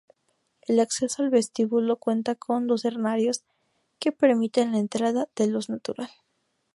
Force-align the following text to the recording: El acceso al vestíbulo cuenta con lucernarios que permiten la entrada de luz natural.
El 0.63 0.79
acceso 0.79 1.21
al 1.21 1.29
vestíbulo 1.29 1.97
cuenta 1.97 2.33
con 2.33 2.65
lucernarios 2.65 3.43
que 3.99 4.11
permiten 4.11 4.71
la 4.71 4.79
entrada 4.79 5.29
de 5.35 5.45
luz 5.45 5.69
natural. 5.69 6.09